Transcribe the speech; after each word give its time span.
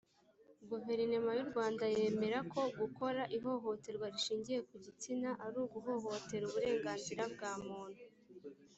guverinoma 0.69 1.31
y’u 1.37 1.47
rwanda 1.49 1.83
yemera 1.95 2.39
ko 2.53 2.61
gukora 2.79 3.21
ihohoterwa 3.37 4.05
rishingiye 4.13 4.59
ku 4.67 4.75
gitsina 4.85 5.29
ari 5.45 5.57
uguhohotera 5.65 6.43
uburenganzira 6.47 7.23
bwa 7.33 7.51
muntu 7.65 8.03